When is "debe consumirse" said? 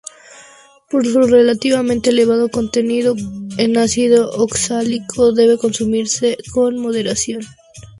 5.31-6.37